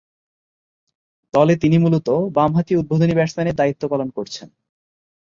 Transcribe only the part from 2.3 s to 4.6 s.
বামহাতি উদ্বোধনী ব্যাটসম্যানের দায়িত্ব পালন করছেন।